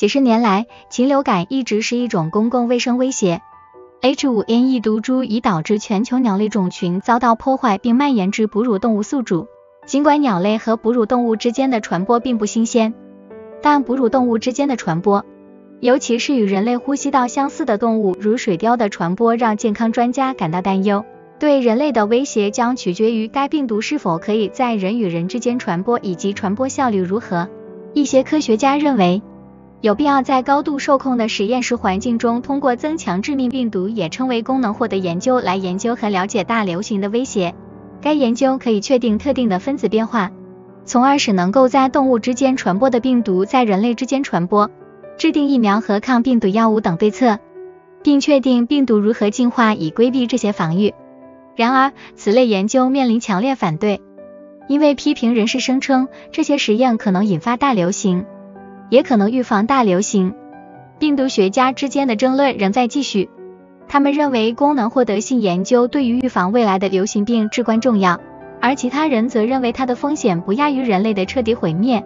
[0.00, 3.42] 几十年来，禽流感一直是一种公共卫生威胁。
[4.00, 9.46] H5N1 毒株已导致全球鸟类种群遭到破坏，并蔓延至哺乳动物宿主。
[9.84, 12.94] 尽管鸟类和哺乳动物之间的传播并不新鲜，
[13.60, 15.26] 但哺乳动物之间的传播，
[15.80, 21.04] 尤其是与人类呼吸道相似的动物，如水貂的传播，让健康专家感到担忧。
[21.38, 27.50] 对人类的威胁将取决于该病毒是否可以在人与人之间传播，以及传播效率如何。
[27.92, 29.20] 一些科学家认为。
[29.82, 37.54] 有必要在高度受控的实验室环境中，通过增强致命病毒，也称为功能获得研究，来研究和了解大流行的威胁。
[38.02, 40.32] 该研究可以确定特定的分子变化，
[40.84, 44.70] 从而使能够在动物之间传播的病毒在人类之间传播，
[45.16, 47.38] 制定疫苗和抗病毒药物等对策，
[48.02, 50.92] 并确定病毒如何进化以规避这些防御。
[51.56, 54.02] 然而，此类研究面临强烈反对，
[54.68, 58.26] 因为批评人士声称这些实验可能引发大流行。
[58.90, 60.34] 也可能预防大流行。
[60.98, 63.30] 病毒学家之间的争论仍在继续。
[63.88, 68.20] 他们认为功能获得性研究对于预防未来的流行病至关重要，
[68.60, 72.04] 而其他人则认为它的风险不亚于人类的彻底毁灭。